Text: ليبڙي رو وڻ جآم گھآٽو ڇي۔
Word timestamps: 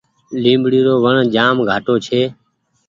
ليبڙي 0.43 0.79
رو 0.85 0.93
وڻ 1.03 1.15
جآم 1.35 1.55
گھآٽو 1.69 1.95
ڇي۔ 2.05 2.21